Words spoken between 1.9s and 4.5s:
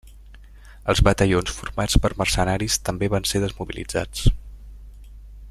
per mercenaris també van ser desmobilitzats.